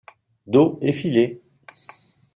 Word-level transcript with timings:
Dos 0.47 0.79
effilé. 0.81 1.43